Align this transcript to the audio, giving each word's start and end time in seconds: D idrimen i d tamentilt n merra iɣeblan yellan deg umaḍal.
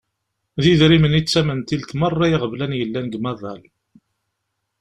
D 0.61 0.63
idrimen 0.71 1.17
i 1.19 1.21
d 1.21 1.25
tamentilt 1.27 1.91
n 1.93 1.97
merra 1.99 2.25
iɣeblan 2.29 2.77
yellan 2.79 3.05
deg 3.07 3.17
umaḍal. 3.17 3.61